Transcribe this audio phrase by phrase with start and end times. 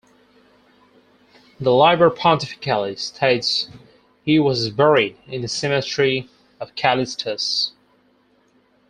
[1.59, 3.69] The "Liber Pontificalis" states
[4.25, 6.27] he was buried in the cemetery
[6.59, 7.73] of Callistus.